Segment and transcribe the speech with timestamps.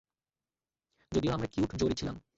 [1.11, 2.21] যদিও আমরা কিউট জোড়ি ছিলাম।